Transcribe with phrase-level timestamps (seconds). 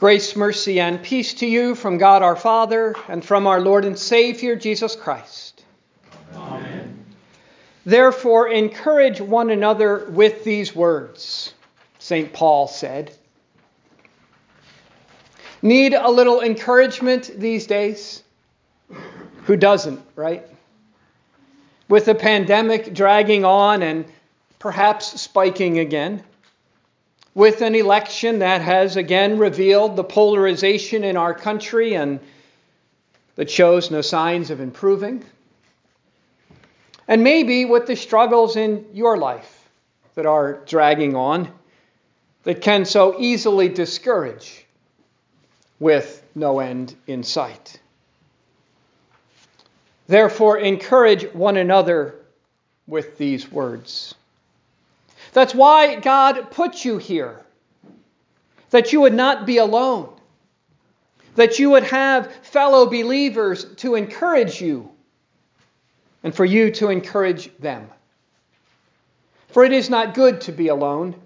[0.00, 3.96] Grace, mercy, and peace to you from God our Father and from our Lord and
[3.96, 5.64] Savior Jesus Christ.
[6.34, 7.04] Amen.
[7.86, 11.54] Therefore, encourage one another with these words,
[12.00, 12.32] St.
[12.32, 13.12] Paul said.
[15.62, 18.24] Need a little encouragement these days?
[19.44, 20.44] Who doesn't, right?
[21.88, 24.06] With the pandemic dragging on and
[24.58, 26.24] perhaps spiking again
[27.34, 32.20] with an election that has again revealed the polarization in our country and
[33.36, 35.24] that shows no signs of improving.
[37.08, 39.68] And maybe with the struggles in your life
[40.14, 41.52] that are dragging on,
[42.44, 44.64] that can so easily discourage
[45.80, 47.80] with no end in sight.
[50.06, 52.14] Therefore, encourage one another
[52.86, 54.14] with these words.
[55.34, 57.44] That's why God put you here,
[58.70, 60.08] that you would not be alone,
[61.34, 64.88] that you would have fellow believers to encourage you,
[66.22, 67.90] and for you to encourage them.
[69.48, 71.16] For it is not good to be alone.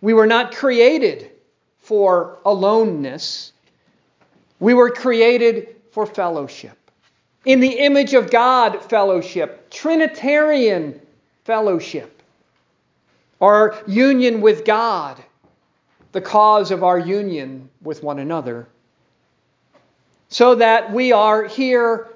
[0.00, 1.32] We were not created
[1.80, 3.52] for aloneness.
[4.60, 6.78] We were created for fellowship.
[7.44, 11.00] In the image of God, fellowship, Trinitarian
[11.44, 12.17] fellowship
[13.40, 15.22] our union with God,
[16.12, 18.68] the cause of our union with one another,
[20.28, 22.08] so that we are here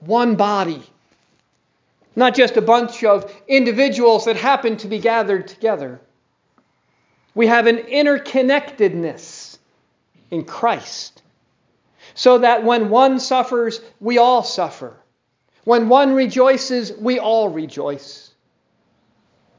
[0.00, 0.82] one body,
[2.14, 6.00] not just a bunch of individuals that happen to be gathered together.
[7.34, 9.58] We have an interconnectedness
[10.30, 11.22] in Christ,
[12.14, 14.94] so that when one suffers, we all suffer.
[15.64, 18.23] When one rejoices, we all rejoice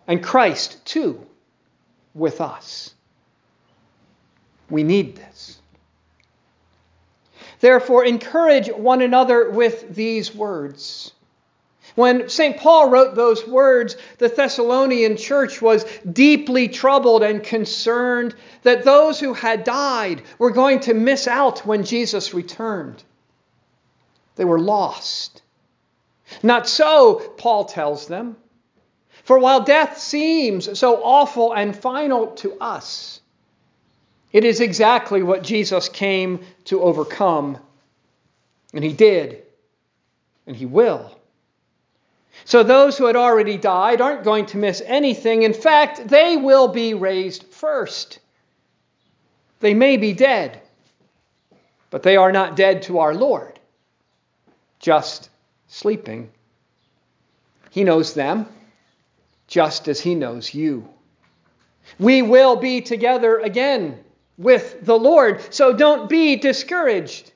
[0.08, 1.26] and Christ too
[2.14, 2.94] with us.
[4.70, 5.60] We need this.
[7.60, 11.12] Therefore, encourage one another with these words.
[11.96, 12.58] When St.
[12.58, 19.34] Paul wrote those words, the Thessalonian church was deeply troubled and concerned that those who
[19.34, 23.02] had died were going to miss out when Jesus returned.
[24.36, 25.42] They were lost.
[26.44, 28.36] Not so, Paul tells them.
[29.26, 33.22] For while death seems so awful and final to us,
[34.32, 37.58] it is exactly what Jesus came to overcome.
[38.72, 39.42] And he did,
[40.46, 41.20] and he will.
[42.44, 45.42] So those who had already died aren't going to miss anything.
[45.42, 48.20] In fact, they will be raised first.
[49.60, 50.62] They may be dead,
[51.90, 53.60] but they are not dead to our Lord,
[54.78, 55.32] just
[55.66, 56.30] sleeping.
[57.72, 58.46] He knows them
[59.56, 60.86] just as He knows you.
[61.98, 64.04] We will be together again
[64.38, 67.32] with the Lord, so don't be discouraged.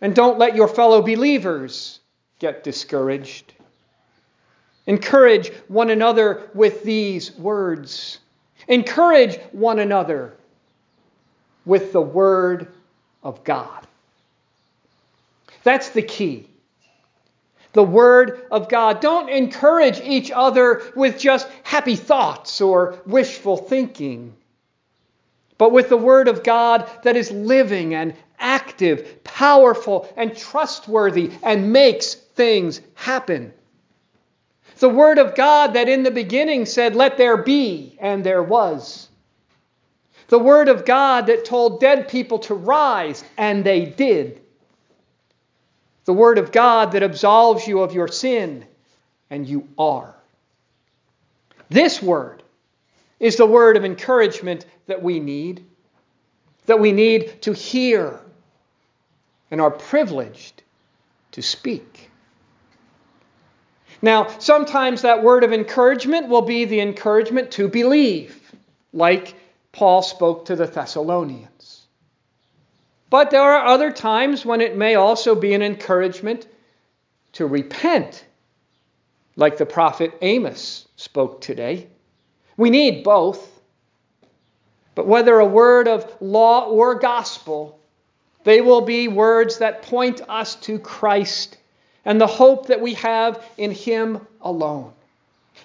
[0.00, 1.98] And don't let your fellow believers
[2.38, 3.52] get discouraged.
[4.86, 8.20] Encourage one another with these words.
[8.68, 10.36] Encourage one another
[11.64, 12.68] with the Word
[13.24, 13.88] of God.
[15.64, 16.48] That's the key
[17.72, 19.00] the Word of God.
[19.00, 24.34] Don't encourage each other with just happy thoughts or wishful thinking,
[25.58, 31.72] but with the Word of God that is living and active, powerful and trustworthy and
[31.72, 33.52] makes things happen.
[34.78, 39.08] The Word of God that in the beginning said, Let there be, and there was.
[40.28, 44.40] The Word of God that told dead people to rise, and they did
[46.08, 48.64] the Word of God that absolves you of your sin,
[49.28, 50.14] and you are.
[51.68, 52.42] This Word
[53.20, 55.66] is the word of encouragement that we need,
[56.64, 58.18] that we need to hear,
[59.50, 60.62] and are privileged
[61.32, 62.10] to speak.
[64.00, 68.54] Now, sometimes that word of encouragement will be the encouragement to believe,
[68.94, 69.34] like
[69.72, 71.57] Paul spoke to the Thessalonians.
[73.10, 76.46] But there are other times when it may also be an encouragement
[77.32, 78.24] to repent,
[79.36, 81.88] like the prophet Amos spoke today.
[82.56, 83.60] We need both.
[84.94, 87.78] But whether a word of law or gospel,
[88.44, 91.56] they will be words that point us to Christ
[92.04, 94.92] and the hope that we have in Him alone.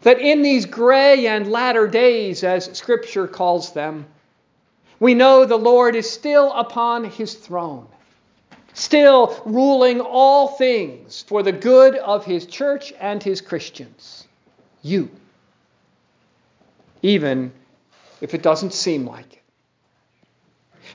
[0.02, 4.06] That in these gray and latter days, as Scripture calls them,
[5.04, 7.90] we know the Lord is still upon his throne,
[8.74, 14.26] still ruling all things for the good of his church and his Christians.
[14.82, 15.10] You.
[17.02, 17.52] Even
[18.22, 19.42] if it doesn't seem like it.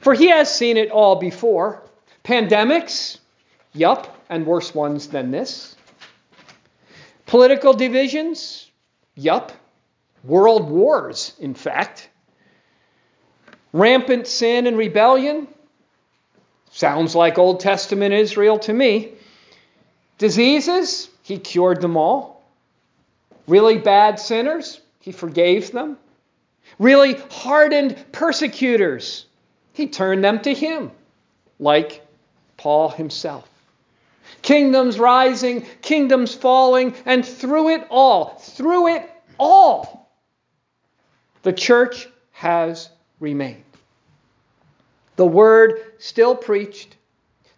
[0.01, 1.83] For he has seen it all before
[2.25, 3.19] pandemics,
[3.75, 5.77] yup, and worse ones than this.
[7.27, 8.71] Political divisions,
[9.17, 9.53] yup.
[10.25, 12.09] World wars, in fact.
[13.79, 15.47] Rampant sin and rebellion,
[16.73, 19.13] sounds like Old Testament Israel to me.
[20.19, 22.43] Diseases, he cured them all.
[23.47, 25.97] Really bad sinners, he forgave them.
[26.81, 29.27] Really hardened persecutors,
[29.75, 30.91] he turned them to him,
[31.61, 32.05] like
[32.57, 33.49] Paul himself.
[34.43, 40.11] Kingdoms rising, kingdoms falling, and through it all, through it all,
[41.43, 42.91] the church has
[43.21, 43.68] remained.
[45.19, 46.95] The word still preached,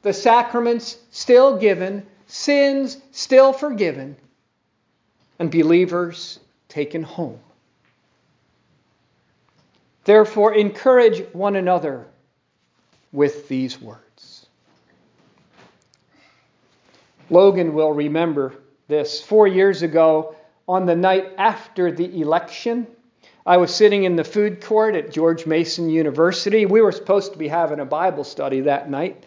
[0.00, 4.16] the sacraments still given, sins still forgiven,
[5.38, 6.40] and believers
[6.70, 7.38] taken home.
[10.04, 12.06] Therefore, encourage one another
[13.12, 14.46] with these words.
[17.28, 18.54] Logan will remember
[18.88, 19.20] this.
[19.20, 20.34] Four years ago,
[20.66, 22.86] on the night after the election,
[23.46, 26.66] I was sitting in the food court at George Mason University.
[26.66, 29.24] We were supposed to be having a Bible study that night.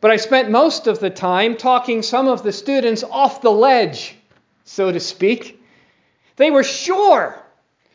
[0.00, 4.16] But I spent most of the time talking some of the students off the ledge,
[4.64, 5.62] so to speak.
[6.36, 7.40] They were sure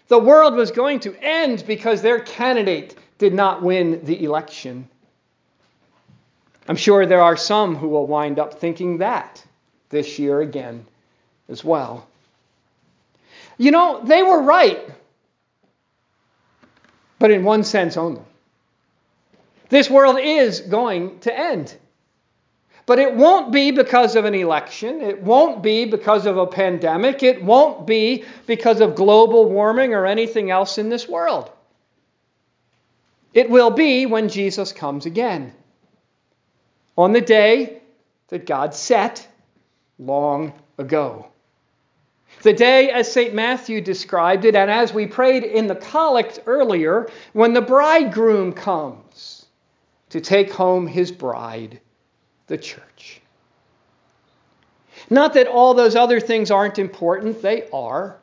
[0.07, 4.87] the world was going to end because their candidate did not win the election.
[6.67, 9.43] I'm sure there are some who will wind up thinking that
[9.89, 10.85] this year again
[11.47, 12.07] as well.
[13.57, 14.79] You know, they were right,
[17.19, 18.21] but in one sense only.
[19.69, 21.75] This world is going to end.
[22.85, 25.01] But it won't be because of an election.
[25.01, 27.21] It won't be because of a pandemic.
[27.21, 31.51] It won't be because of global warming or anything else in this world.
[33.31, 35.53] It will be when Jesus comes again.
[36.97, 37.83] On the day
[38.29, 39.27] that God set
[39.99, 41.27] long ago.
[42.41, 43.33] The day, as St.
[43.33, 49.45] Matthew described it, and as we prayed in the collect earlier, when the bridegroom comes
[50.09, 51.81] to take home his bride
[52.47, 53.21] the church.
[55.09, 58.17] Not that all those other things aren't important, they are.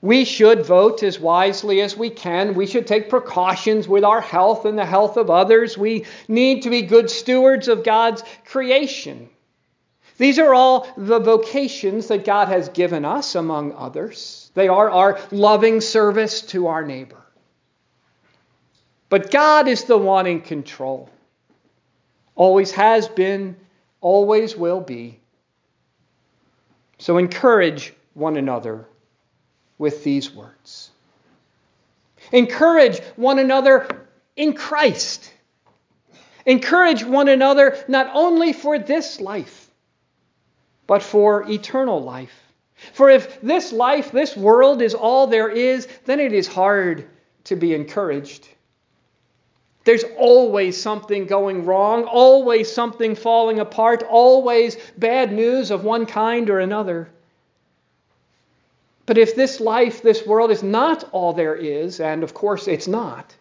[0.00, 2.54] We should vote as wisely as we can.
[2.54, 5.76] We should take precautions with our health and the health of others.
[5.76, 9.28] We need to be good stewards of God's creation.
[10.18, 14.50] These are all the vocations that God has given us, among others.
[14.54, 17.22] They are our loving service to our neighbor.
[19.08, 21.08] But God is the one in control
[22.38, 23.56] always has been,
[24.00, 25.18] always will be.
[26.98, 28.86] So encourage one another
[29.76, 30.90] with these words.
[32.32, 33.88] Encourage one another
[34.36, 35.32] in Christ.
[36.46, 39.57] Encourage one another not only for this life,
[40.88, 42.34] but for eternal life.
[42.94, 47.08] For if this life, this world is all there is, then it is hard
[47.44, 48.48] to be encouraged.
[49.84, 56.50] There's always something going wrong, always something falling apart, always bad news of one kind
[56.50, 57.08] or another.
[59.06, 62.88] But if this life, this world is not all there is, and of course it's
[62.88, 63.34] not,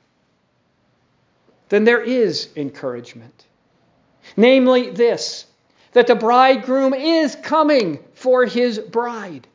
[1.69, 3.45] then there is encouragement.
[4.35, 5.45] Namely, this
[5.93, 9.47] that the bridegroom is coming for his bride.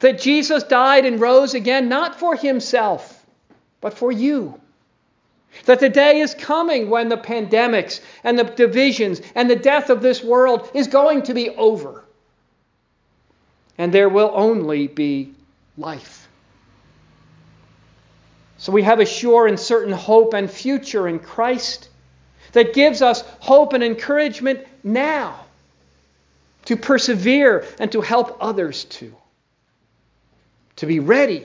[0.00, 3.24] That Jesus died and rose again, not for himself,
[3.80, 4.60] but for you.
[5.66, 10.02] That the day is coming when the pandemics and the divisions and the death of
[10.02, 12.04] this world is going to be over.
[13.78, 15.34] And there will only be
[15.76, 16.28] life.
[18.56, 21.88] So we have a sure and certain hope and future in Christ
[22.52, 25.44] that gives us hope and encouragement now
[26.66, 29.14] to persevere and to help others to.
[30.76, 31.44] To be ready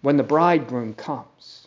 [0.00, 1.66] when the bridegroom comes.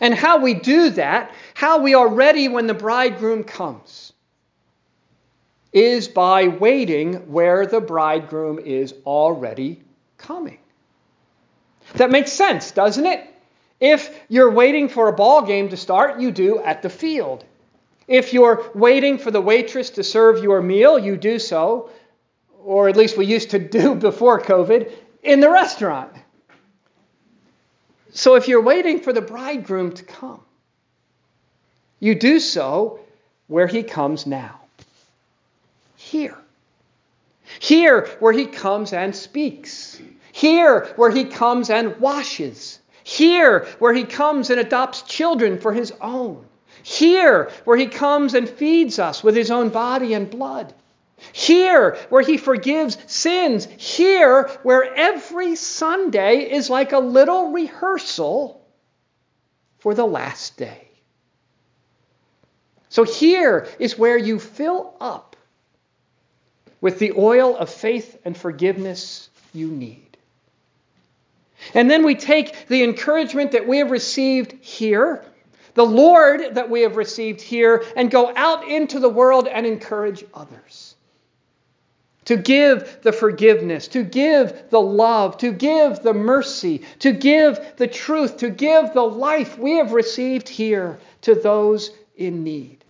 [0.00, 4.12] And how we do that, how we are ready when the bridegroom comes,
[5.72, 9.80] is by waiting where the bridegroom is already
[10.18, 10.58] coming.
[11.94, 13.28] That makes sense, doesn't it?
[13.80, 17.44] If you're waiting for a ball game to start, you do at the field.
[18.06, 21.90] If you're waiting for the waitress to serve your meal, you do so,
[22.64, 24.92] or at least we used to do before COVID,
[25.22, 26.12] in the restaurant.
[28.12, 30.40] So if you're waiting for the bridegroom to come,
[31.98, 33.00] you do so
[33.48, 34.60] where he comes now.
[35.96, 36.36] Here.
[37.58, 40.00] Here where he comes and speaks.
[40.32, 42.78] Here where he comes and washes.
[43.04, 46.44] Here, where he comes and adopts children for his own.
[46.84, 50.74] Here, where he comes and feeds us with his own body and blood.
[51.32, 53.64] Here, where he forgives sins.
[53.78, 58.62] Here, where every Sunday is like a little rehearsal
[59.78, 60.88] for the last day.
[62.90, 65.36] So here is where you fill up
[66.82, 70.18] with the oil of faith and forgiveness you need.
[71.72, 75.24] And then we take the encouragement that we have received here,
[75.74, 80.24] the Lord that we have received here, and go out into the world and encourage
[80.32, 80.94] others.
[82.26, 87.86] To give the forgiveness, to give the love, to give the mercy, to give the
[87.86, 92.82] truth, to give the life we have received here to those in need.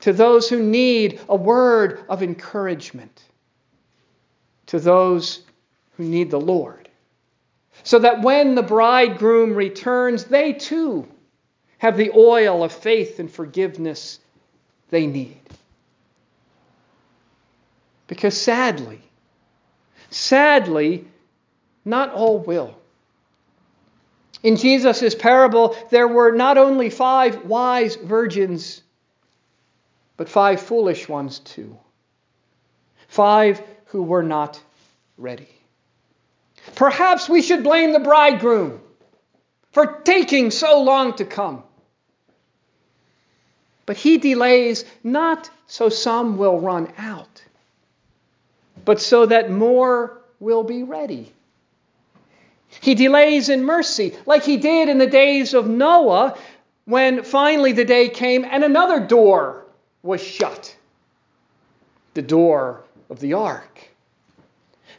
[0.00, 3.20] To those who need a word of encouragement,
[4.66, 5.40] to those
[5.96, 6.88] who need the Lord,
[7.82, 11.08] so that when the bridegroom returns, they too
[11.78, 14.20] have the oil of faith and forgiveness
[14.90, 15.40] they need.
[18.06, 19.00] Because sadly,
[20.10, 21.06] sadly,
[21.84, 22.74] not all will.
[24.42, 28.82] In Jesus' parable, there were not only five wise virgins
[30.18, 31.78] but five foolish ones too.
[33.06, 34.60] Five who were not
[35.16, 35.48] ready.
[36.74, 38.80] Perhaps we should blame the bridegroom
[39.72, 41.62] for taking so long to come.
[43.88, 47.42] But he delays not so some will run out,
[48.84, 51.32] but so that more will be ready.
[52.82, 56.36] He delays in mercy, like he did in the days of Noah,
[56.84, 59.64] when finally the day came and another door
[60.02, 60.76] was shut
[62.12, 63.88] the door of the ark.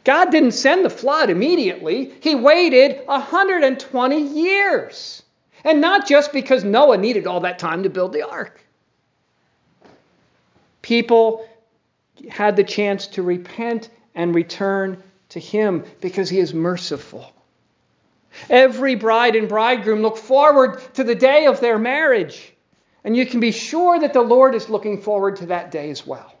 [0.02, 5.22] God didn't send the flood immediately, He waited 120 years.
[5.62, 8.60] And not just because Noah needed all that time to build the ark.
[10.90, 11.46] People
[12.28, 17.32] had the chance to repent and return to Him because He is merciful.
[18.48, 22.52] Every bride and bridegroom look forward to the day of their marriage.
[23.04, 26.04] And you can be sure that the Lord is looking forward to that day as
[26.04, 26.34] well.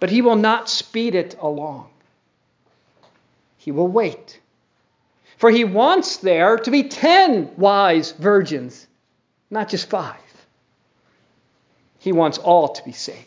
[0.00, 1.90] But He will not speed it along,
[3.56, 4.40] He will wait.
[5.38, 8.84] For He wants there to be ten wise virgins,
[9.48, 10.23] not just five.
[12.04, 13.18] He wants all to be saved.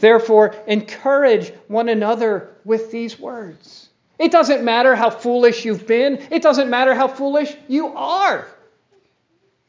[0.00, 3.88] Therefore, encourage one another with these words.
[4.18, 8.48] It doesn't matter how foolish you've been, it doesn't matter how foolish you are.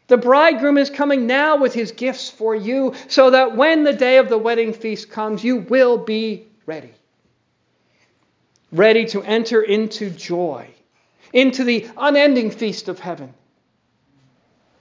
[0.07, 4.17] The bridegroom is coming now with his gifts for you, so that when the day
[4.17, 6.95] of the wedding feast comes, you will be ready.
[8.71, 10.67] Ready to enter into joy,
[11.33, 13.35] into the unending feast of heaven.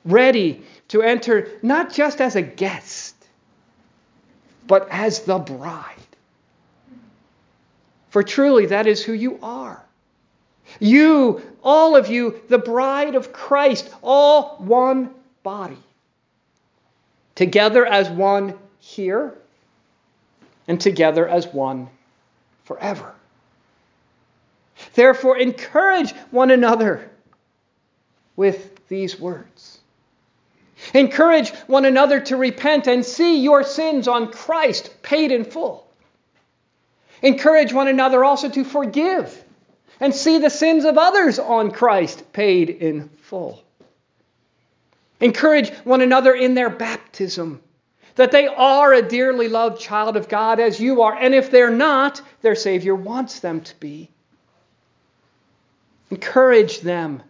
[0.04, 3.14] Ready to enter not just as a guest,
[4.66, 5.94] but as the bride.
[8.10, 9.82] For truly, that is who you are.
[10.80, 15.10] You, all of you, the bride of Christ, all one
[15.42, 15.78] body.
[17.34, 19.34] Together as one here,
[20.66, 21.88] and together as one
[22.64, 23.14] forever.
[24.94, 27.10] Therefore, encourage one another
[28.36, 29.77] with these words.
[30.94, 35.86] Encourage one another to repent and see your sins on Christ paid in full.
[37.22, 39.44] Encourage one another also to forgive
[40.00, 43.62] and see the sins of others on Christ paid in full.
[45.20, 47.60] Encourage one another in their baptism,
[48.14, 51.70] that they are a dearly loved child of God as you are, and if they're
[51.70, 54.08] not, their Savior wants them to be.
[56.10, 57.22] Encourage them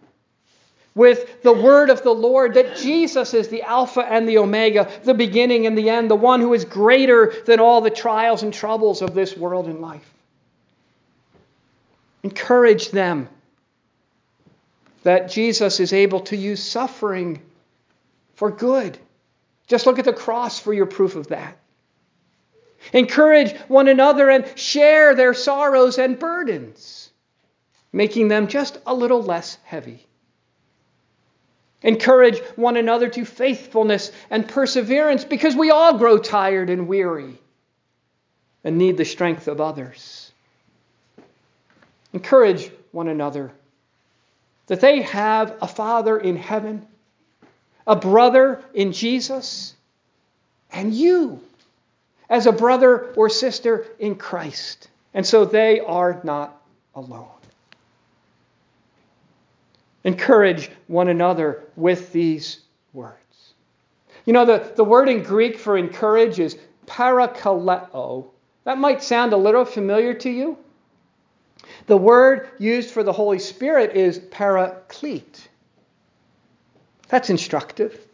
[0.98, 5.14] with the word of the Lord that Jesus is the Alpha and the Omega, the
[5.14, 9.00] beginning and the end, the one who is greater than all the trials and troubles
[9.00, 10.12] of this world and life.
[12.24, 13.28] Encourage them
[15.04, 17.42] that Jesus is able to use suffering
[18.34, 18.98] for good.
[19.68, 21.56] Just look at the cross for your proof of that.
[22.92, 27.10] Encourage one another and share their sorrows and burdens,
[27.92, 30.04] making them just a little less heavy.
[31.82, 37.38] Encourage one another to faithfulness and perseverance because we all grow tired and weary
[38.64, 40.32] and need the strength of others.
[42.12, 43.52] Encourage one another
[44.66, 46.86] that they have a Father in heaven
[47.88, 49.74] a brother in Jesus,
[50.70, 51.40] and you
[52.28, 54.88] as a brother or sister in Christ.
[55.14, 56.60] And so they are not
[56.94, 57.37] alone.
[60.04, 62.60] Encourage one another with these
[62.92, 63.54] words.
[64.24, 68.26] You know, the, the word in Greek for encourage is parakaleo.
[68.64, 70.58] That might sound a little familiar to you.
[71.86, 75.48] The word used for the Holy Spirit is paraclete.
[77.08, 78.06] That's instructive.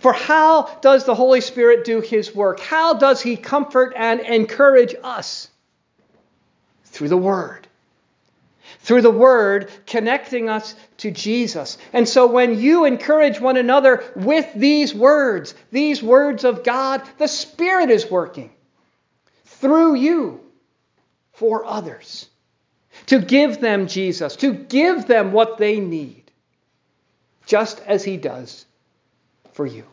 [0.00, 2.60] For how does the Holy Spirit do his work?
[2.60, 5.48] How does he comfort and encourage us?
[6.84, 7.66] Through the Word.
[8.84, 11.78] Through the Word connecting us to Jesus.
[11.94, 17.26] And so when you encourage one another with these words, these words of God, the
[17.26, 18.50] Spirit is working
[19.46, 20.40] through you
[21.32, 22.28] for others
[23.06, 26.30] to give them Jesus, to give them what they need,
[27.46, 28.66] just as He does
[29.54, 29.84] for you.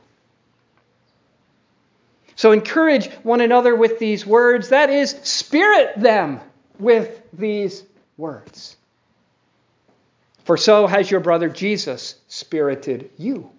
[2.36, 4.68] So encourage one another with these words.
[4.70, 6.42] That is, spirit them
[6.78, 7.84] with these
[8.18, 8.76] words.
[10.52, 13.50] For so has your brother Jesus spirited you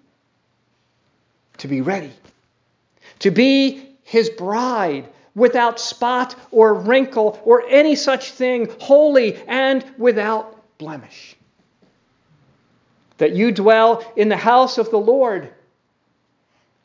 [1.57, 2.13] to be ready,
[3.17, 10.77] to be his bride without spot or wrinkle or any such thing, holy and without
[10.77, 11.35] blemish.
[13.17, 15.51] That you dwell in the house of the Lord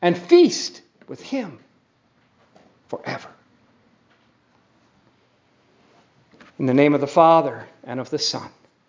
[0.00, 1.58] and feast with him
[2.88, 3.28] forever.
[6.58, 8.48] In the name of the Father, and of the Son,